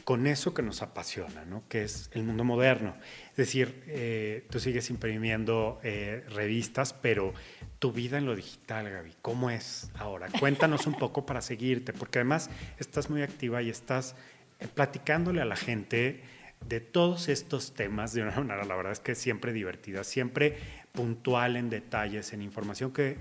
[0.04, 1.64] con eso que nos apasiona, ¿no?
[1.68, 2.96] que es el mundo moderno.
[3.30, 7.34] Es decir, eh, tú sigues imprimiendo eh, revistas, pero
[7.78, 10.28] tu vida en lo digital, Gaby, ¿cómo es ahora?
[10.38, 14.14] Cuéntanos un poco para seguirte, porque además estás muy activa y estás
[14.60, 16.22] eh, platicándole a la gente
[16.66, 20.58] de todos estos temas de una manera, la verdad es que siempre divertida, siempre
[20.92, 23.16] puntual en detalles, en información que,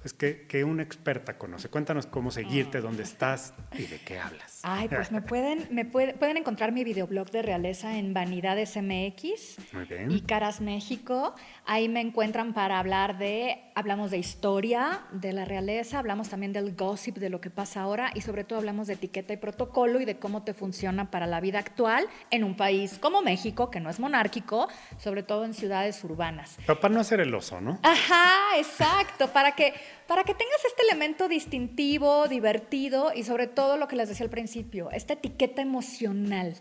[0.00, 1.68] pues que, que una experta conoce.
[1.68, 4.59] Cuéntanos cómo seguirte, dónde estás y de qué hablas.
[4.62, 9.56] Ay, pues me pueden, me puede- pueden encontrar mi videoblog de realeza en Vanidades MX
[9.88, 10.10] bien.
[10.10, 11.34] y Caras México.
[11.66, 16.74] Ahí me encuentran para hablar de, hablamos de historia de la realeza, hablamos también del
[16.74, 20.04] gossip de lo que pasa ahora y sobre todo hablamos de etiqueta y protocolo y
[20.04, 23.88] de cómo te funciona para la vida actual en un país como México, que no
[23.90, 24.68] es monárquico,
[24.98, 26.56] sobre todo en ciudades urbanas.
[26.66, 27.78] Pero para no hacer el oso, ¿no?
[27.82, 29.72] Ajá, exacto, para que,
[30.06, 34.30] para que tengas este elemento distintivo, divertido y sobre todo lo que les decía al
[34.30, 34.49] principio,
[34.92, 36.54] esta etiqueta emocional.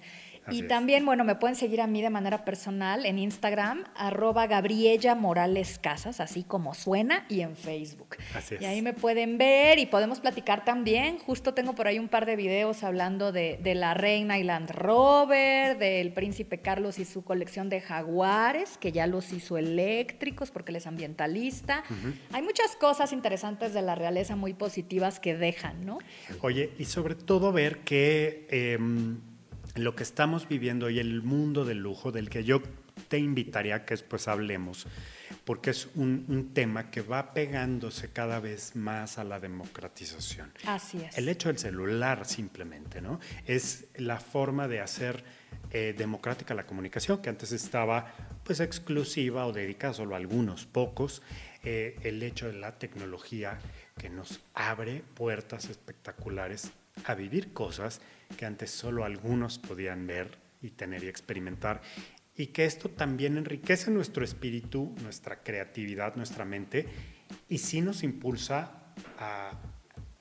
[0.49, 0.67] Así y es.
[0.67, 5.79] también, bueno, me pueden seguir a mí de manera personal en Instagram, arroba Gabriella Morales
[5.79, 8.17] Casas, así como suena, y en Facebook.
[8.35, 8.61] Así es.
[8.61, 11.19] Y ahí me pueden ver y podemos platicar también.
[11.19, 14.71] Justo tengo por ahí un par de videos hablando de, de la reina y Land
[14.71, 20.71] Rover, del príncipe Carlos y su colección de jaguares, que ya los hizo eléctricos porque
[20.71, 21.83] él es ambientalista.
[22.31, 25.99] Hay muchas cosas interesantes de la realeza muy positivas que dejan, ¿no?
[26.41, 29.19] Oye, y sobre todo ver que em,
[29.75, 32.61] lo que estamos viviendo hoy, el mundo del lujo, del que yo
[33.07, 34.87] te invitaría a que después hablemos,
[35.45, 40.51] porque es un, un tema que va pegándose cada vez más a la democratización.
[40.65, 41.17] Así es.
[41.17, 43.19] El hecho del celular simplemente, ¿no?
[43.45, 45.23] Es la forma de hacer
[45.71, 48.11] eh, democrática la comunicación, que antes estaba
[48.43, 51.21] pues exclusiva o dedicada solo a algunos pocos.
[51.63, 53.59] Eh, el hecho de la tecnología
[53.97, 56.71] que nos abre puertas espectaculares
[57.05, 58.01] a vivir cosas
[58.37, 61.81] que antes solo algunos podían ver y tener y experimentar.
[62.35, 66.87] Y que esto también enriquece nuestro espíritu, nuestra creatividad, nuestra mente,
[67.49, 68.71] y sí nos impulsa
[69.17, 69.51] a,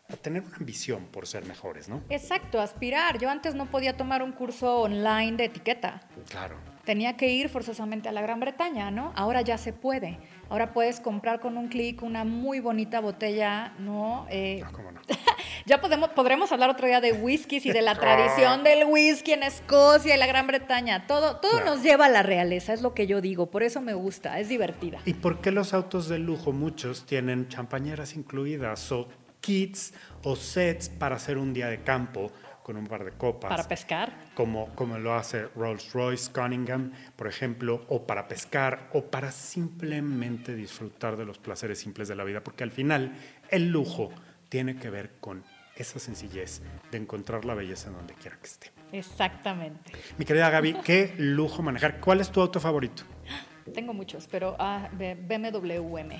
[0.09, 2.03] a tener una ambición por ser mejores, ¿no?
[2.09, 3.18] Exacto, aspirar.
[3.18, 6.01] Yo antes no podía tomar un curso online de etiqueta.
[6.29, 6.57] Claro.
[6.88, 9.12] Tenía que ir forzosamente a la Gran Bretaña, ¿no?
[9.14, 10.18] Ahora ya se puede.
[10.48, 14.27] Ahora puedes comprar con un clic una muy bonita botella, ¿no?
[14.31, 15.00] Eh, No, cómo no.
[15.67, 19.42] ya podemos, podremos hablar otro día de whiskies y de la tradición del whisky en
[19.42, 21.06] Escocia y la Gran Bretaña.
[21.06, 23.50] Todo, todo nos lleva a la realeza, es lo que yo digo.
[23.50, 24.98] Por eso me gusta, es divertida.
[25.04, 29.08] ¿Y por qué los autos de lujo, muchos, tienen champañeras incluidas o
[29.42, 29.92] kits
[30.25, 32.33] o sets para hacer un día de campo
[32.69, 33.48] con un par de copas?
[33.48, 34.12] Para pescar.
[34.35, 40.54] como, como lo hace Rolls Royce, Cunningham, por ejemplo, o para pescar, o para simplemente
[40.54, 43.16] disfrutar de los placeres simples de la vida, porque al final
[43.48, 44.10] el lujo
[44.50, 45.44] tiene que ver con
[45.77, 46.60] esa sencillez
[46.90, 48.71] de encontrar la belleza en donde quiera que esté.
[48.92, 49.90] Exactamente.
[50.19, 52.00] Mi querida Gaby, qué lujo manejar.
[52.00, 53.02] ¿Cuál es tu auto favorito?
[53.73, 56.19] Tengo muchos, pero ah, BMW M3.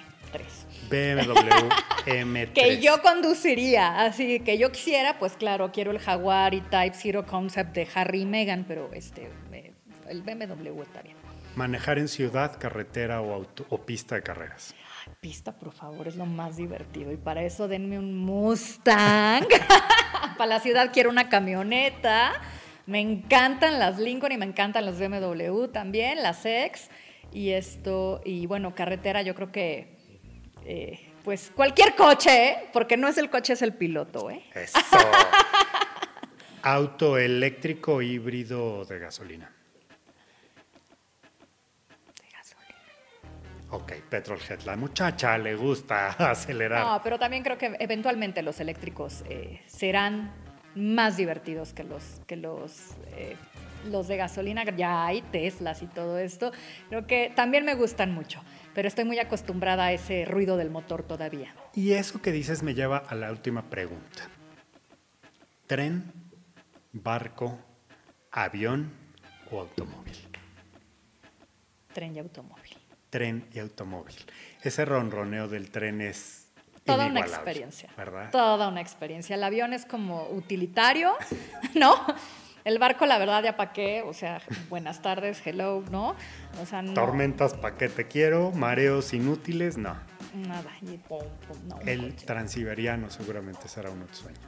[0.90, 1.68] BMW
[2.07, 2.53] M3.
[2.53, 7.26] Que yo conduciría, así que yo quisiera, pues claro, quiero el Jaguar y Type Zero
[7.26, 9.72] Concept de Harry y Meghan, pero este, eh,
[10.09, 11.16] el BMW está bien.
[11.57, 14.74] Manejar en ciudad, carretera o, auto- o pista de carreras.
[15.20, 17.11] Pista, por favor, es lo más divertido.
[17.11, 19.44] Y para eso denme un Mustang.
[20.38, 22.32] para la ciudad quiero una camioneta.
[22.86, 26.90] Me encantan las Lincoln y me encantan las BMW también, las X.
[27.33, 29.97] Y esto, y bueno, carretera, yo creo que,
[30.64, 32.68] eh, pues cualquier coche, ¿eh?
[32.72, 34.43] porque no es el coche, es el piloto, ¿eh?
[34.55, 34.79] Eso.
[36.62, 39.53] Auto eléctrico, híbrido de gasolina.
[42.20, 42.74] De gasolina.
[43.70, 44.62] Ok, Petrolhead.
[44.62, 46.85] La muchacha le gusta acelerar.
[46.85, 50.33] No, pero también creo que eventualmente los eléctricos eh, serán
[50.74, 53.37] más divertidos que los, que los, eh,
[53.87, 54.64] los de gasolina.
[54.64, 56.53] Ya hay Teslas y todo esto.
[56.89, 58.43] Creo que también me gustan mucho,
[58.74, 61.55] pero estoy muy acostumbrada a ese ruido del motor todavía.
[61.74, 64.29] Y eso que dices me lleva a la última pregunta.
[65.66, 66.12] ¿Tren,
[66.93, 67.59] barco,
[68.31, 68.91] avión
[69.51, 70.16] o automóvil?
[71.93, 72.76] Tren y automóvil.
[73.11, 74.16] Tren y automóvil.
[74.62, 76.49] Ese ronroneo del tren es
[76.89, 77.91] Toda una experiencia.
[77.97, 78.31] ¿verdad?
[78.31, 79.37] Toda una experiencia.
[79.37, 81.12] El avión es como utilitario,
[81.74, 81.95] ¿no?
[82.64, 84.02] El barco, la verdad, ya para qué.
[84.02, 86.14] O sea, buenas tardes, hello, ¿no?
[86.62, 86.92] O sea, no.
[86.94, 88.50] Tormentas, ¿pa' qué te quiero?
[88.52, 89.96] Mareos inútiles, no.
[90.34, 90.70] Nada.
[90.82, 92.26] y pum, pum, no, un El coche.
[92.26, 94.40] transiberiano seguramente será uno de tus sueños.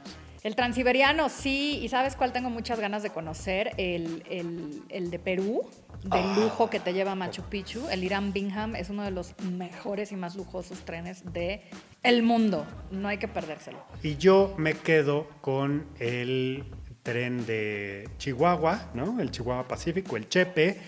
[0.42, 1.78] El transiberiano, sí.
[1.82, 3.72] ¿Y sabes cuál tengo muchas ganas de conocer?
[3.76, 5.68] El, el- el de Perú,
[6.02, 7.88] del lujo que te lleva a Machu Picchu.
[7.90, 11.62] El Irán Bingham es uno de los mejores y más lujosos trenes de
[12.02, 12.66] el mundo.
[12.90, 13.78] No hay que perdérselo.
[14.02, 16.64] Y yo me quedo con el
[17.03, 19.20] tren de Chihuahua, ¿no?
[19.20, 20.78] El Chihuahua Pacífico, el Chepe,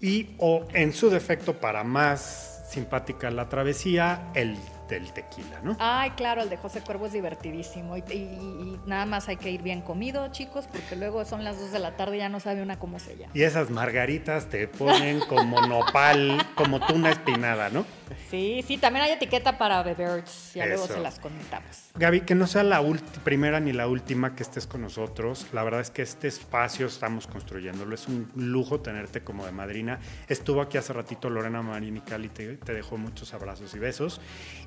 [0.00, 4.56] y o en su defecto para más simpática la travesía, el
[4.88, 5.76] del tequila, ¿no?
[5.78, 7.96] Ay, claro, el de José Cuervo es divertidísimo.
[7.98, 11.58] Y, y- y nada más hay que ir bien comido, chicos, porque luego son las
[11.60, 13.30] 2 de la tarde y ya no sabe una cómo se llama.
[13.34, 17.84] Y esas margaritas te ponen como nopal, como tuna espinada, ¿no?
[18.30, 20.52] Sí, sí, también hay etiqueta para beberts.
[20.54, 21.90] Ya luego se las comentamos.
[21.94, 22.82] Gaby, que no sea la
[23.24, 25.46] primera ni la última que estés con nosotros.
[25.52, 27.94] La verdad es que este espacio estamos construyéndolo.
[27.94, 29.98] Es un lujo tenerte como de madrina.
[30.28, 34.20] Estuvo aquí hace ratito Lorena Marini Cali, te, te dejó muchos abrazos y besos.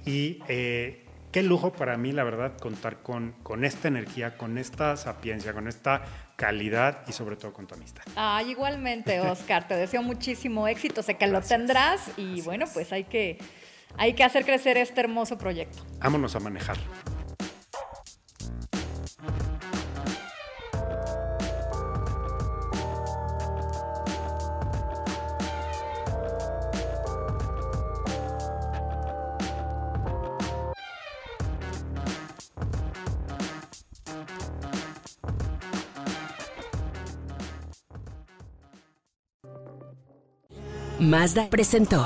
[0.06, 4.98] Y eh, qué lujo para mí, la verdad, contar con, con esta energía, con esta
[4.98, 6.04] sapiencia, con esta
[6.36, 8.04] calidad y sobre todo con tu amistad.
[8.16, 13.06] Ay, igualmente, Oscar, te deseo muchísimo éxito, sé que lo tendrás y bueno, pues hay
[13.06, 13.38] que,
[13.98, 15.86] hay que hacer crecer este hermoso proyecto.
[16.00, 16.78] Vámonos a manejar.
[41.12, 42.06] Mazda presentó.